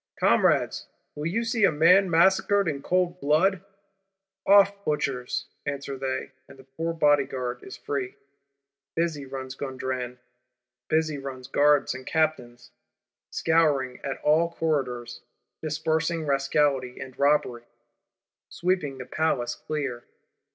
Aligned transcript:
'Comrades, 0.15 0.87
will 1.13 1.27
you 1.27 1.43
see 1.43 1.63
a 1.63 1.71
man 1.71 2.09
massacred 2.09 2.67
in 2.67 2.81
cold 2.81 3.19
blood?'—'Off, 3.21 4.83
butchers!' 4.83 5.45
answer 5.67 5.95
they; 5.95 6.31
and 6.47 6.57
the 6.57 6.63
poor 6.63 6.91
Bodyguard 6.91 7.61
is 7.61 7.77
free. 7.77 8.15
Busy 8.95 9.27
runs 9.27 9.53
Gondran, 9.53 10.17
busy 10.87 11.19
run 11.19 11.43
Guards 11.51 11.93
and 11.93 12.03
Captains; 12.07 12.71
scouring 13.29 13.99
at 14.03 14.17
all 14.23 14.49
corridors; 14.55 15.21
dispersing 15.61 16.25
Rascality 16.25 16.99
and 16.99 17.19
Robbery; 17.19 17.65
sweeping 18.49 18.97
the 18.97 19.05
Palace 19.05 19.53
clear. 19.53 20.03